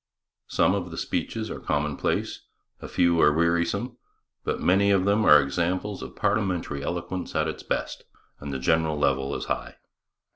[0.47, 2.47] Some of the speeches are commonplace;
[2.81, 3.97] a few are wearisome;
[4.43, 8.05] but many of them are examples of parliamentary eloquence at its best,
[8.39, 9.75] and the general level is high.